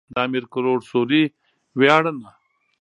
د 0.13 0.15
امير 0.25 0.45
کروړ 0.53 0.79
سوري 0.91 1.23
وياړنه. 1.79 2.29